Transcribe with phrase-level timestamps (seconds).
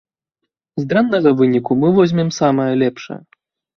[0.81, 3.21] З дрэннага выніку мы возьмем самае лепшае.